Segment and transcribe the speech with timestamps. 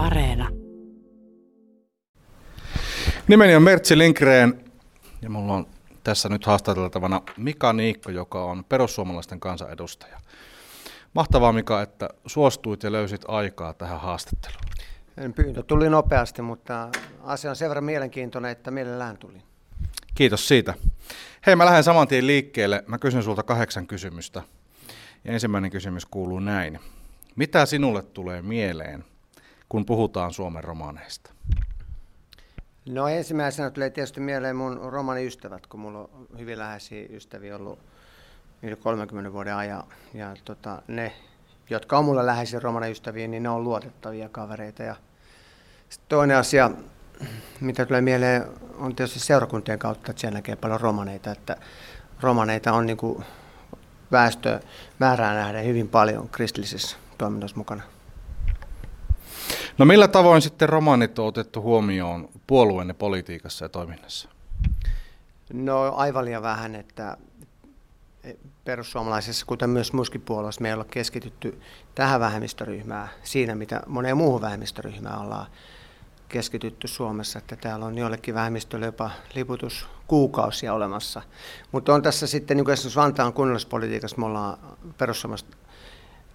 [0.00, 0.48] Areena.
[3.28, 4.64] Nimeni on Mertsi Linkreen
[5.22, 5.66] ja mulla on
[6.04, 10.20] tässä nyt haastateltavana Mika Niikko, joka on perussuomalaisten kansanedustaja.
[11.14, 14.64] Mahtavaa Mika, että suostuit ja löysit aikaa tähän haastatteluun.
[15.34, 16.88] Pyyntö tuli nopeasti, mutta
[17.22, 19.42] asia on sen verran mielenkiintoinen, että mielellään tuli.
[20.14, 20.74] Kiitos siitä.
[21.46, 22.84] Hei, mä lähden saman tien liikkeelle.
[22.86, 24.42] Mä kysyn sulta kahdeksan kysymystä.
[25.24, 26.80] Ja ensimmäinen kysymys kuuluu näin.
[27.36, 29.04] Mitä sinulle tulee mieleen,
[29.70, 31.30] kun puhutaan Suomen romaaneista?
[32.88, 37.78] No ensimmäisenä tulee tietysti mieleen mun romaniystävät, kun mulla on hyvin läheisiä ystäviä ollut
[38.62, 39.84] yli 30 vuoden ajan.
[40.14, 41.12] Ja tota, ne,
[41.70, 44.82] jotka on mulle läheisiä romaniystäviä, niin ne on luotettavia kavereita.
[44.82, 44.96] Ja
[46.08, 46.70] toinen asia,
[47.60, 48.44] mitä tulee mieleen,
[48.78, 51.30] on tietysti seurakuntien kautta, että siellä näkee paljon romaneita.
[51.30, 51.56] Että
[52.20, 53.24] romaneita on niin kuin
[54.12, 57.82] väestömäärään nähden hyvin paljon kristillisessä toiminnassa mukana.
[59.78, 64.28] No millä tavoin sitten romanit on otettu huomioon puolueenne politiikassa ja toiminnassa?
[65.52, 67.16] No aivan liian vähän, että
[68.64, 71.60] perussuomalaisessa, kuten myös muissakin puolueissa, me ei ole keskitytty
[71.94, 75.46] tähän vähemmistöryhmään siinä, mitä moneen muuhun vähemmistöryhmään ollaan
[76.28, 81.22] keskitytty Suomessa, että täällä on joillekin vähemmistöille jopa liputuskuukausia olemassa.
[81.72, 84.58] Mutta on tässä sitten, niin kuin esimerkiksi Vantaan kunnallispolitiikassa, me ollaan
[84.98, 85.56] perussuomalaiset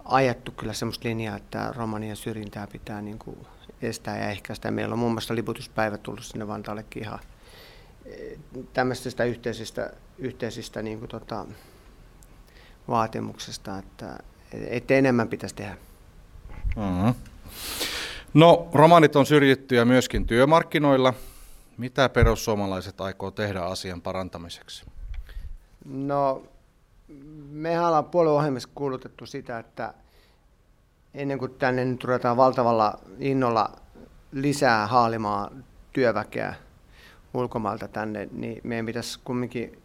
[0.08, 3.46] ajettu kyllä sellaista linjaa, että romanien syrjintää pitää niin kuin
[3.82, 4.70] estää ja ehkäistä.
[4.70, 7.18] Meillä on muun muassa liputuspäivä tullut sinne Vantaallekin ihan
[8.04, 8.38] eh,
[8.72, 11.46] tämmöisistä yhteisistä, yhteisistä niin kuin tota,
[12.88, 14.18] vaatimuksesta, että,
[14.52, 15.76] että enemmän pitäisi tehdä.
[16.76, 17.14] Mm-hmm.
[18.34, 21.14] No, romanit on syrjittyjä myöskin työmarkkinoilla.
[21.76, 24.84] Mitä perussuomalaiset aikoo tehdä asian parantamiseksi?
[25.84, 26.42] No,
[27.50, 29.94] me ollaan puolueohjelmassa kuulutettu sitä, että
[31.14, 33.70] ennen kuin tänne nyt ruvetaan valtavalla innolla
[34.32, 36.54] lisää haalimaan työväkeä
[37.34, 39.82] ulkomailta tänne, niin meidän pitäisi kumminkin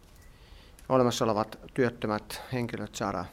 [0.88, 3.24] olemassa olevat työttömät henkilöt saada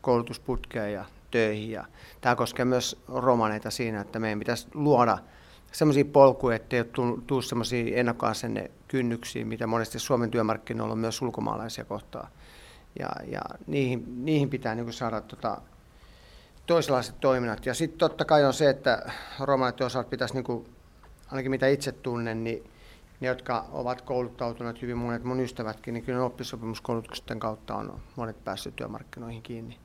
[0.00, 1.70] koulutusputkeen ja töihin.
[1.70, 1.84] Ja
[2.20, 5.18] tämä koskee myös romaneita siinä, että meidän pitäisi luoda
[5.72, 6.84] sellaisia polkuja, ettei
[7.26, 12.30] tule sellaisia ennakkoasenne kynnyksiä, mitä monesti Suomen työmarkkinoilla on myös ulkomaalaisia kohtaa.
[12.98, 15.60] Ja, ja niihin, niihin pitää niin saada tota,
[16.66, 17.66] toisenlaiset toiminnat.
[17.66, 20.66] Ja sitten totta kai on se, että romanit osalta pitäisi, niin kuin,
[21.30, 22.70] ainakin mitä itse tunnen, niin
[23.20, 28.76] ne, jotka ovat kouluttautuneet hyvin monet mun ystävätkin, niin kyllä oppisopimuskoulutuksen kautta on monet päässyt
[28.76, 29.78] työmarkkinoihin kiinni.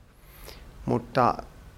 [0.86, 1.34] Mutta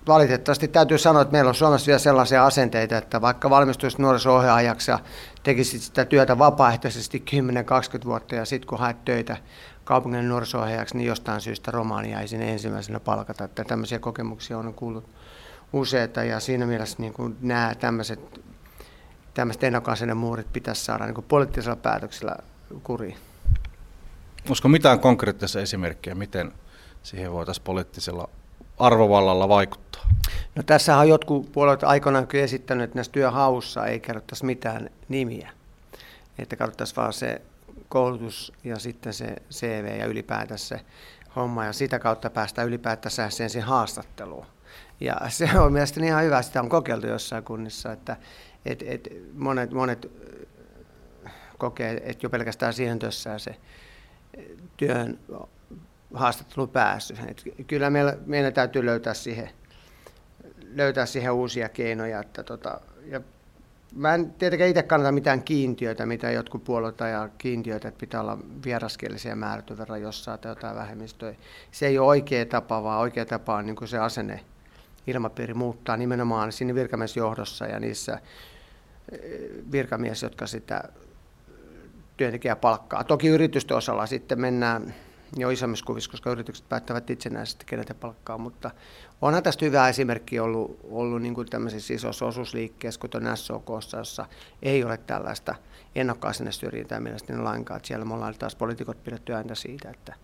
[0.07, 4.99] valitettavasti täytyy sanoa, että meillä on Suomessa vielä sellaisia asenteita, että vaikka valmistuisi nuoriso-ohjaajaksi ja
[5.43, 7.25] tekisit sitä työtä vapaaehtoisesti
[8.01, 9.37] 10-20 vuotta ja sitten kun haet töitä
[9.85, 10.65] kaupungin nuoriso
[10.95, 13.45] niin jostain syystä romaania ei sinne ensimmäisenä palkata.
[13.45, 15.09] Että tämmöisiä kokemuksia on kuullut
[15.73, 18.41] useita ja siinä mielessä niin kuin nämä tämmöiset
[19.35, 22.37] tämmöiset ennakkoasennon muurit pitäisi saada niin kuin poliittisella päätöksellä
[22.83, 23.17] kuriin.
[24.49, 26.53] Olisiko mitään konkreettisia esimerkkejä, miten
[27.03, 28.29] siihen voitaisiin poliittisella
[28.79, 30.03] arvovallalla vaikuttaa?
[30.55, 35.51] No tässä on jotkut puolueet aikoinaan kyllä esittänyt, että näissä työhaussa ei kerrottaisi mitään nimiä.
[36.39, 37.41] Että katsottaisiin vaan se
[37.89, 40.81] koulutus ja sitten se CV ja ylipäätään se
[41.37, 44.47] homma ja sitä kautta päästään ylipäätään sen haastatteluun.
[45.01, 48.17] Ja se on mielestäni ihan hyvä, sitä on kokeiltu jossain kunnissa, että
[48.65, 50.11] et, et monet, monet
[51.59, 53.57] kokee, että jo pelkästään siihen tössään se
[54.77, 55.19] työn
[56.15, 57.19] haastattelu päässyt.
[57.29, 59.51] Et kyllä meillä, meidän täytyy löytää siihen,
[60.75, 62.21] löytää siihen uusia keinoja.
[62.21, 63.21] Että tota, ja
[63.95, 68.39] mä en tietenkään itse kannata mitään kiintiöitä, mitä jotkut puolueet ja kiintiöitä, että pitää olla
[68.65, 71.35] vieraskielisiä määrätyn verran jossain tai jotain vähemmistöä.
[71.71, 74.41] Se ei ole oikea tapa, vaan oikea tapa on niin se asenne
[75.07, 78.19] ilmapiiri muuttaa nimenomaan siinä virkamiesjohdossa ja niissä
[79.13, 79.21] eh,
[79.73, 80.83] virkamies, jotka sitä
[82.17, 83.05] työntekijää palkkaa.
[83.05, 84.95] Toki yritysten osalla sitten mennään
[85.37, 88.71] jo isommissa kuvissa, koska yritykset päättävät itsenäisesti, kenet palkkaa, mutta
[89.23, 94.27] onhan tästä hyvä esimerkki ollut, ollut niin kuin tämmöisissä isoissa osuusliikkeissä, kuten SOK, jossa
[94.63, 95.55] ei ole tällaista
[95.95, 97.77] ennakkoasenne syrjintää mielestäni lainkaan.
[97.77, 100.15] Että siellä me ollaan taas poliitikot pidetty ääntä siitä, että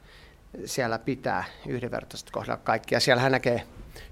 [0.65, 3.01] siellä pitää yhdenvertaisesti kohdella kaikkia.
[3.01, 3.67] Siellä hän näkee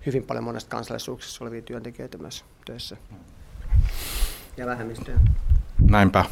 [0.06, 2.96] hyvin paljon monesta kansallisuuksissa olevia työntekijöitä myös töissä.
[4.56, 5.18] Ja vähemmistöjä.
[5.80, 6.24] Näinpä.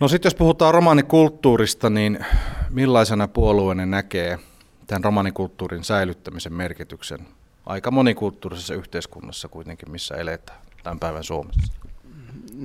[0.00, 2.26] No sitten jos puhutaan romanikulttuurista, niin
[2.70, 4.38] millaisena puolueenne näkee
[4.86, 7.26] tämän romanikulttuurin säilyttämisen merkityksen
[7.66, 11.72] aika monikulttuurisessa yhteiskunnassa kuitenkin, missä eletään tämän päivän Suomessa?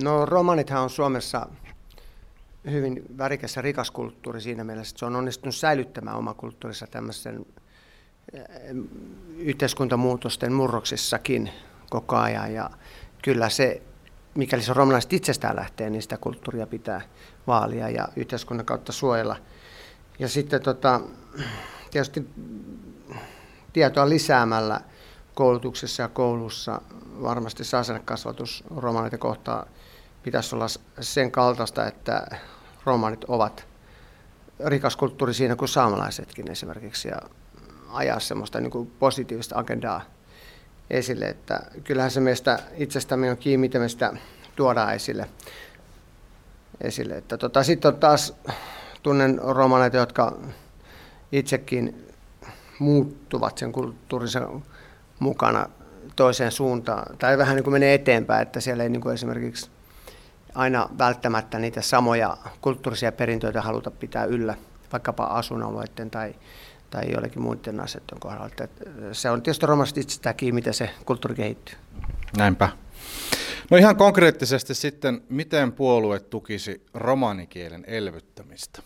[0.02, 1.48] No romanithan on Suomessa
[2.70, 7.46] hyvin värikäs ja rikas kulttuuri siinä mielessä, että se on onnistunut säilyttämään oma kulttuurissa tämmöisen
[8.32, 8.42] eh,
[9.38, 11.50] yhteiskuntamuutosten murroksissakin
[11.90, 12.54] koko ajan.
[12.54, 12.70] Ja
[13.22, 13.82] kyllä se,
[14.34, 17.00] mikäli se romanaiset itsestään lähtee, niin sitä kulttuuria pitää
[17.46, 19.36] vaalia ja yhteiskunnan kautta suojella.
[20.18, 21.00] Ja sitten tota,
[21.90, 22.30] tietysti
[23.72, 24.80] tietoa lisäämällä
[25.34, 26.80] koulutuksessa ja koulussa
[27.22, 29.66] varmasti se asennekasvatus romaneita kohtaan
[30.22, 30.66] pitäisi olla
[31.00, 32.26] sen kaltaista, että
[32.84, 33.66] romanit ovat
[34.64, 37.18] rikas kulttuuri siinä kuin saamalaisetkin esimerkiksi ja
[37.88, 40.02] ajaa semmoista niin kuin positiivista agendaa
[40.90, 41.24] esille.
[41.24, 44.12] Että kyllähän se meistä itsestämme on kiinni, miten me sitä
[44.56, 45.28] tuodaan esille.
[46.80, 47.16] esille.
[47.16, 48.34] Että tota, Sitten on taas
[49.06, 50.38] tunnen romaneita, jotka
[51.32, 52.06] itsekin
[52.78, 54.46] muuttuvat sen kulttuurisen
[55.18, 55.68] mukana
[56.16, 59.70] toiseen suuntaan, tai vähän niin kuin menee eteenpäin, että siellä ei niin kuin esimerkiksi
[60.54, 64.54] aina välttämättä niitä samoja kulttuurisia perintöitä haluta pitää yllä,
[64.92, 66.34] vaikkapa asuinalueiden tai,
[66.90, 68.46] tai joillekin muiden asioiden kohdalla.
[68.46, 68.68] Että
[69.12, 71.74] se on tietysti romasti itsestään kiinni, miten se kulttuuri kehittyy.
[72.36, 72.68] Näinpä.
[73.70, 78.82] No ihan konkreettisesti sitten, miten puolue tukisi romanikielen elvyttämistä?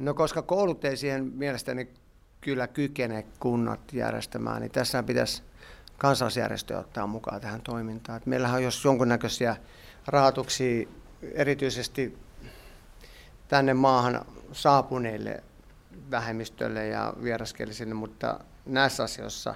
[0.00, 1.88] No koska koulut ei siihen mielestäni
[2.40, 5.42] kyllä kykene kunnat järjestämään, niin tässä pitäisi
[5.98, 8.16] kansalaisjärjestöjä ottaa mukaan tähän toimintaan.
[8.16, 9.56] Et meillähän on jos jonkunnäköisiä
[10.06, 10.88] rahoituksia
[11.34, 12.18] erityisesti
[13.48, 15.42] tänne maahan saapuneille
[16.10, 19.54] vähemmistölle ja vieraskielisille, mutta näissä asioissa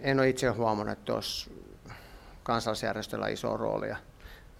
[0.00, 1.64] en ole itse huomannut, että olisi
[2.42, 3.96] kansalaisjärjestöllä iso roolia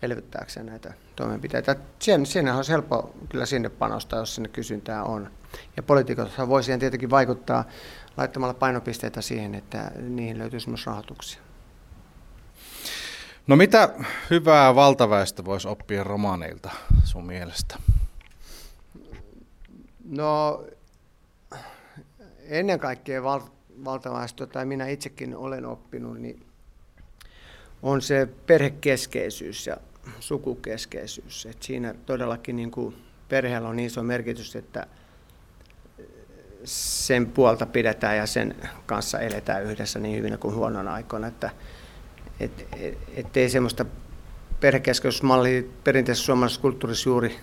[0.05, 1.77] elvyttääkseen näitä toimenpiteitä.
[1.99, 5.31] Sen, senhän on helppo kyllä sinne panostaa, jos sinne kysyntää on.
[5.77, 7.65] Ja poliitikot voi siihen tietenkin vaikuttaa
[8.17, 11.41] laittamalla painopisteitä siihen, että niihin löytyisi myös rahoituksia.
[13.47, 13.95] No mitä
[14.31, 16.71] hyvää valtaväestö voisi oppia romaaneilta
[17.05, 17.79] sun mielestä?
[20.05, 20.65] No
[22.49, 23.41] ennen kaikkea val-
[23.85, 26.47] valtaväestö, tai minä itsekin olen oppinut, niin
[27.83, 29.77] on se perhekeskeisyys ja
[30.21, 31.47] sukukeskeisyys.
[31.47, 32.97] Et siinä todellakin niin kuin
[33.29, 34.87] perheellä on iso merkitys, että
[36.65, 38.55] sen puolta pidetään ja sen
[38.87, 41.51] kanssa eletään yhdessä niin hyvin kuin huonona aikoina, että
[42.41, 43.85] et, et, ettei semmoista
[44.61, 47.37] perhekeskeismallia perinteisessä suomalaisessa kulttuurissa juuri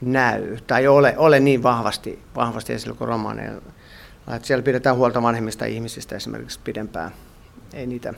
[0.00, 3.62] näy tai ole, ole niin vahvasti, vahvasti esillä kuin romaaneilla.
[4.42, 7.10] Siellä pidetään huolta vanhemmista ihmisistä esimerkiksi pidempään.
[7.72, 8.14] Ei niitä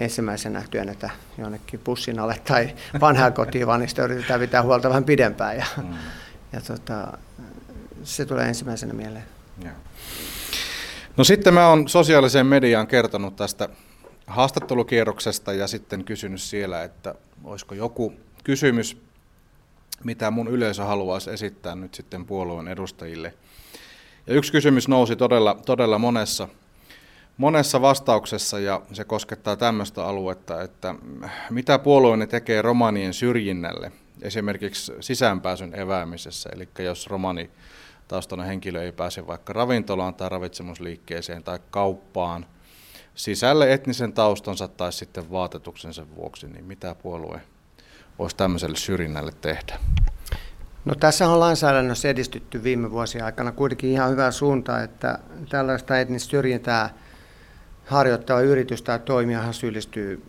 [0.00, 5.56] ensimmäisenä työnnetä jonnekin pussin alle tai vanhaan kotiin, vaan niistä yritetään pitää huolta vähän pidempään.
[5.56, 5.94] Ja, mm.
[6.52, 7.18] ja tota,
[8.02, 9.24] se tulee ensimmäisenä mieleen.
[9.64, 9.70] Ja.
[11.16, 13.68] No sitten mä oon sosiaaliseen mediaan kertonut tästä
[14.26, 17.14] haastattelukierroksesta ja sitten kysynyt siellä, että
[17.44, 18.12] olisiko joku
[18.44, 18.96] kysymys,
[20.04, 23.34] mitä mun yleisö haluaisi esittää nyt sitten puolueen edustajille.
[24.26, 26.48] Ja yksi kysymys nousi todella, todella monessa
[27.40, 30.94] monessa vastauksessa ja se koskettaa tämmöistä aluetta, että
[31.50, 33.92] mitä puolueenne tekee romanien syrjinnälle,
[34.22, 37.50] esimerkiksi sisäänpääsyn eväämisessä, eli jos romani
[38.08, 42.46] taustainen henkilö ei pääse vaikka ravintolaan tai ravitsemusliikkeeseen tai kauppaan
[43.14, 47.40] sisälle etnisen taustansa tai sitten vaatetuksensa vuoksi, niin mitä puolue
[48.18, 49.78] voisi tämmöiselle syrjinnälle tehdä?
[50.84, 56.30] No tässä on lainsäädännössä edistytty viime vuosien aikana kuitenkin ihan hyvää suuntaa, että tällaista etnistä
[56.30, 56.90] syrjintää
[57.86, 60.22] harjoittava yritys tai toimijahan syyllistyy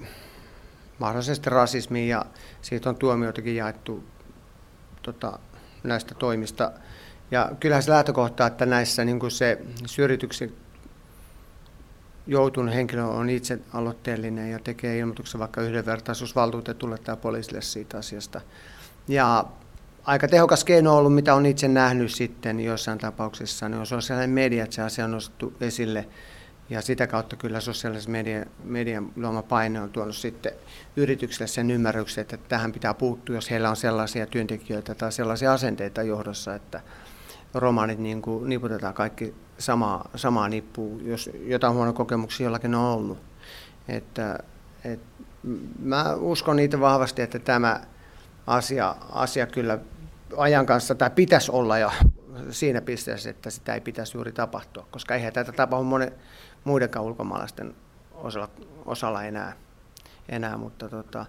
[1.00, 2.26] mahdollisesti rasismiin ja
[2.62, 4.04] siitä on tuomioitakin jaettu
[5.02, 5.40] tota,
[5.84, 6.72] näistä toimista.
[7.32, 10.54] Ja kyllähän se lähtökohta, että näissä niin kuin se syrjityksen
[12.28, 18.42] joutunut henkilö on itse aloitteellinen ja tekee ilmoituksen vaikka yhdenvertaisuusvaltuutetulle tai poliisille siitä asiasta.
[19.08, 19.46] Ja
[20.04, 24.30] aika tehokas keino on ollut, mitä on itse nähnyt sitten joissain tapauksissa, niin on sosiaalinen
[24.30, 26.08] media, että se asia on nostettu esille
[26.72, 30.52] ja sitä kautta kyllä sosiaalisen median, median luoma paine on tuonut sitten
[30.96, 36.04] yrityksille sen ymmärryksen, että tähän pitää puuttua, jos heillä on sellaisia työntekijöitä tai sellaisia asenteita
[36.04, 36.82] johdossa, että
[37.54, 43.18] romaanit niin kuin niputetaan kaikki samaa, samaa nippuun, jos jotain huono kokemuksia jollakin on ollut.
[43.88, 44.40] Että,
[44.84, 45.00] et,
[45.80, 47.82] mä uskon niitä vahvasti, että tämä
[48.48, 49.80] asia, asia kyllä
[50.38, 51.92] ajan kanssa, tai pitäisi olla jo
[52.50, 56.12] siinä pisteessä, että sitä ei pitäisi juuri tapahtua, koska eihän tätä tapahdu monen,
[56.64, 57.76] muidenkaan ulkomaalaisten
[58.14, 58.50] osalla,
[58.86, 59.54] osalla enää,
[60.30, 61.26] enää mutta tota,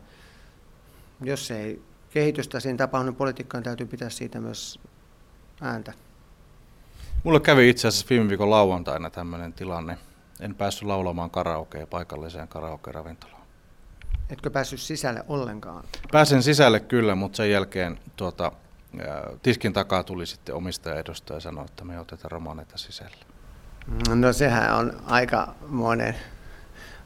[1.21, 4.81] jos ei kehitystä siinä tapahdu, niin poliitikkojen täytyy pitää siitä myös
[5.61, 5.93] ääntä.
[7.25, 9.99] Mulle kävi itse asiassa viime viikon lauantaina tämmöinen tilanne.
[10.41, 13.43] En päässyt laulamaan karaokea paikalliseen karaoke-ravintolaan.
[14.31, 15.85] Etkö päässyt sisälle ollenkaan?
[16.13, 18.53] Pääsen sisälle kyllä, mutta sen jälkeen tuota,
[19.43, 23.32] tiskin takaa tuli sitten omistaja edustaja ja sanoi, että me otetaan romaneita sisälle.
[24.15, 26.15] No sehän on aika monen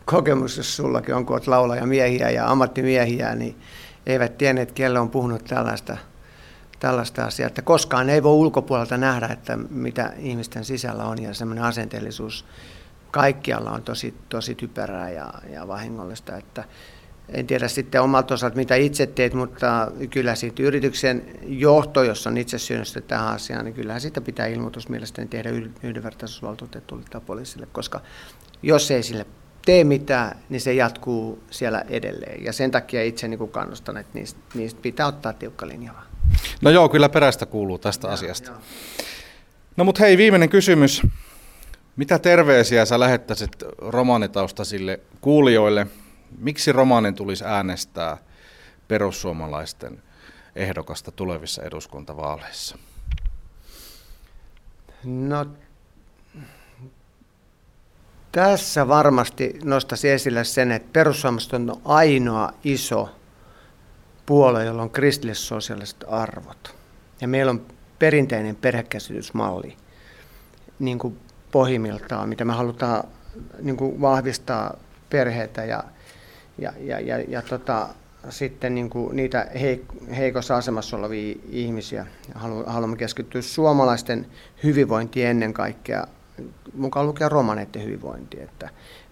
[0.05, 3.57] kokemus, jos sullakin on, kun olet laulajamiehiä ja ammattimiehiä, niin
[4.07, 5.97] eivät tienneet, kelle on puhunut tällaista,
[6.79, 7.47] tällaista asiaa.
[7.47, 12.45] Että koskaan ei voi ulkopuolelta nähdä, että mitä ihmisten sisällä on ja semmoinen asenteellisuus
[13.11, 16.37] kaikkialla on tosi, tosi typerää ja, ja vahingollista.
[16.37, 16.65] Että
[17.29, 22.37] en tiedä sitten omalta osalta, mitä itse teet, mutta kyllä siitä yrityksen johto, jos on
[22.39, 25.51] itse syynnystä tähän asiaan, niin kyllähän siitä pitää ilmoitus mielestäni tehdä
[25.83, 28.01] yhdenvertaisuusvaltuutetulle tai poliisille, koska
[28.63, 29.27] jos ei sille
[29.67, 32.45] tee mitään, niin se jatkuu siellä edelleen.
[32.45, 35.93] Ja sen takia itse niin kannustan, että niistä, niistä pitää ottaa tiukka linja.
[36.63, 38.51] No joo, kyllä perästä kuuluu tästä ja, asiasta.
[38.51, 38.61] Joo.
[39.77, 41.03] No mutta hei, viimeinen kysymys.
[41.97, 45.87] Mitä terveisiä sä lähettäisit romaanitaustaisille kuulijoille?
[46.39, 48.17] Miksi romaanin tulisi äänestää
[48.89, 50.03] perussuomalaisten
[50.57, 52.79] ehdokasta tulevissa eduskuntavaaleissa?
[55.05, 55.47] No
[58.33, 63.11] tässä varmasti nostaisin esille sen, että perussuomalaiset on ainoa iso
[64.27, 66.75] puolue, jolla on kristillis-sosiaaliset arvot.
[67.21, 67.67] Ja meillä on
[67.99, 69.77] perinteinen perhekäsitysmalli
[70.79, 71.19] niin kuin
[71.53, 73.05] pohjimmiltaan, mitä me halutaan
[73.63, 74.75] niin kuin vahvistaa
[75.11, 75.85] perheitä ja,
[76.59, 77.89] ja, ja, ja, ja tota,
[78.29, 79.47] sitten niin kuin niitä
[80.17, 82.07] heikossa asemassa olevia ihmisiä.
[82.67, 84.27] Haluamme keskittyä suomalaisten
[84.63, 86.07] hyvinvointiin ennen kaikkea
[86.75, 88.41] mukaan lukea romaneiden hyvinvointi.
[88.41, 88.69] Että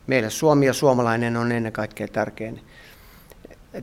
[0.06, 2.60] meille Suomi ja suomalainen on ennen kaikkea tärkein,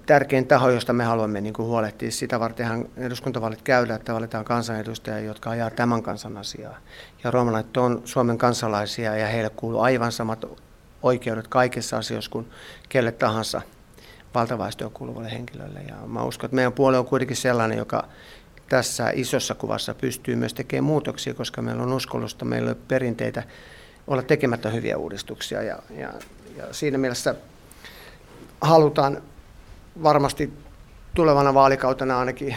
[0.06, 2.12] tärkein taho, josta me haluamme niin kuin huolehtia.
[2.12, 6.78] Sitä vartenhan eduskuntavaalit käydään, että valitaan kansanedustajia, jotka ajaa tämän kansan asiaa.
[7.24, 10.46] Ja romanit on Suomen kansalaisia ja heille kuuluu aivan samat
[11.02, 12.52] oikeudet kaikissa asioissa kuin
[12.90, 13.62] kelle tahansa
[14.36, 15.80] valtaväestöön kuuluvalle henkilölle.
[15.88, 18.08] Ja mä uskon, että meidän puolue on kuitenkin sellainen, joka
[18.70, 23.44] tässä isossa kuvassa pystyy myös tekemään muutoksia, koska meillä on uskollusta, meillä on perinteitä
[24.08, 25.64] olla tekemättä hyviä uudistuksia.
[25.64, 26.14] Ja, ja,
[26.58, 27.36] ja siinä mielessä
[28.62, 29.22] halutaan
[30.04, 30.54] varmasti
[31.14, 32.56] tulevana vaalikautena ainakin,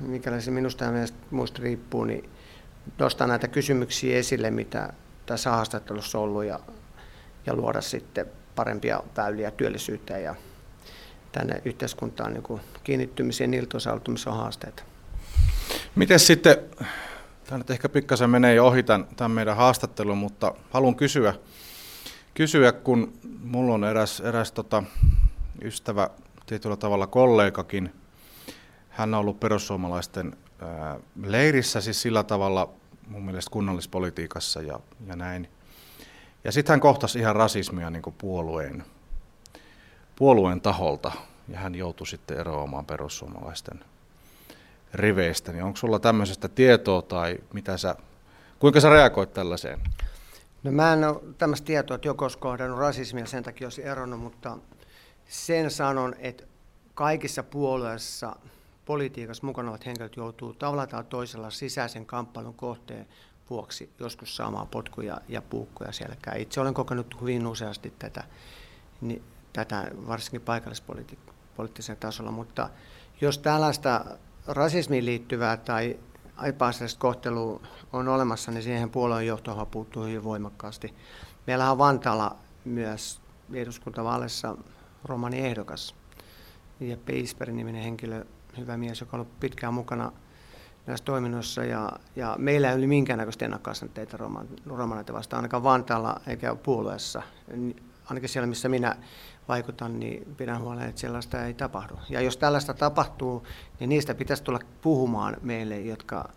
[0.00, 0.90] mikäli se minusta ja
[1.30, 2.30] muista riippuu, niin
[2.98, 4.92] nostaa näitä kysymyksiä esille, mitä
[5.26, 6.60] tässä haastattelussa on ollut ja,
[7.48, 10.34] ja luoda sitten parempia väyliä työllisyyteen ja
[11.32, 13.76] tänne yhteiskuntaan niin kiinnittymiseen niiltä
[14.26, 14.82] on haasteita.
[15.94, 16.56] Miten sitten,
[17.44, 21.34] tämä nyt ehkä pikkasen menee jo ohi tämän, tämän meidän haastattelun, mutta haluan kysyä,
[22.34, 23.12] kysyä kun
[23.42, 24.82] mulla on eräs, eräs tota,
[25.62, 26.10] ystävä,
[26.46, 27.92] tietyllä tavalla kollegakin,
[28.88, 32.70] hän on ollut perussuomalaisten ää, leirissä, siis sillä tavalla
[33.06, 35.48] mun mielestä kunnallispolitiikassa ja, ja näin.
[36.44, 38.84] Ja sitten hän kohtasi ihan rasismia niin puolueen,
[40.16, 41.12] puolueen taholta,
[41.48, 43.84] ja hän joutui sitten eroamaan perussuomalaisten
[44.94, 47.96] riveistä, niin onko sulla tämmöisestä tietoa tai mitä sä,
[48.58, 49.80] kuinka sä reagoit tällaiseen?
[50.62, 54.20] No mä en ole tämmöistä tietoa, että joko olisi kohdannut rasismia, sen takia olisi eronnut,
[54.20, 54.58] mutta
[55.28, 56.44] sen sanon, että
[56.94, 58.36] kaikissa puolueissa
[58.84, 63.06] politiikassa mukana olevat henkilöt joutuu tavallaan toisella sisäisen kamppailun kohteen
[63.50, 66.40] vuoksi joskus saamaan potkuja ja puukkoja selkään.
[66.40, 68.24] Itse olen kokenut hyvin useasti tätä,
[69.00, 72.70] niin, tätä varsinkin paikallispoliittisella tasolla, mutta
[73.20, 74.04] jos tällaista
[74.46, 75.98] rasismiin liittyvää tai
[76.42, 77.60] epäasiallista kohtelua
[77.92, 80.94] on olemassa, niin siihen puolueen johtohan puuttuu hyvin voimakkaasti.
[81.46, 83.20] Meillä on Vantaalla myös
[83.54, 84.56] eduskuntavaaleissa
[85.04, 85.94] romani ehdokas.
[86.80, 88.24] Ja Peisperin niminen henkilö,
[88.56, 90.12] hyvä mies, joka on ollut pitkään mukana
[90.88, 91.64] näissä toiminnoissa.
[91.64, 94.18] Ja, ja meillä ei ole minkäännäköistä ennakkaisenteita
[94.66, 97.22] romaneita vastaan, ainakaan Vantaalla eikä puolueessa.
[98.04, 98.96] Ainakin siellä, missä minä
[99.48, 101.94] vaikutan, niin pidän huolen, että sellaista ei tapahdu.
[102.08, 103.46] Ja jos tällaista tapahtuu,
[103.80, 106.28] niin niistä pitäisi tulla puhumaan meille, jotka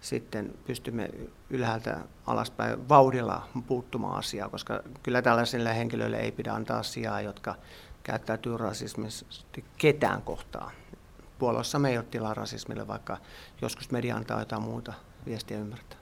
[0.00, 1.10] sitten pystymme
[1.50, 7.54] ylhäältä alaspäin vauhdilla puuttumaan asiaa, koska kyllä tällaisille henkilöille ei pidä antaa asiaa, jotka
[8.02, 10.72] käyttäytyy rasismisesti ketään kohtaan.
[11.38, 13.16] Puolossamme ei ole tilaa rasismille, vaikka
[13.62, 14.92] joskus media antaa jotain muuta
[15.26, 15.96] viestiä ymmärtää.